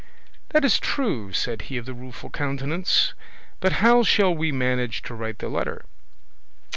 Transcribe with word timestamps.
"That 0.49 0.65
is 0.65 0.79
true," 0.79 1.31
said 1.31 1.61
he 1.69 1.77
of 1.77 1.85
the 1.85 1.93
Rueful 1.93 2.31
Countenance, 2.31 3.13
"but 3.59 3.73
how 3.85 4.01
shall 4.01 4.33
we 4.33 4.51
manage 4.51 5.03
to 5.03 5.13
write 5.13 5.37
the 5.37 5.47
letter?" 5.47 5.85